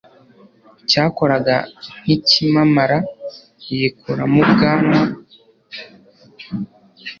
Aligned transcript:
cyakoraga 0.89 1.55
nk'ikimamara 2.01 2.97
yikuramo 3.73 4.39
ubwanwa 4.45 4.99